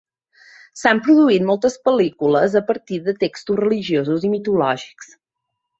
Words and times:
S'han 0.83 1.01
produït 1.07 1.45
moltes 1.49 1.77
pel·lícules 1.89 2.57
a 2.63 2.65
partir 2.73 3.01
de 3.11 3.17
textos 3.27 3.63
religiosos 3.65 4.29
i 4.31 4.37
mitològics. 4.37 5.17